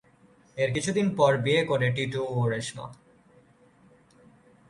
[0.57, 2.85] এর কিছুদিন পর বিয়ে করে টিটু ও রেশমা।